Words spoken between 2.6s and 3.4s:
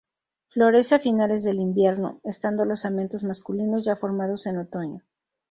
los amentos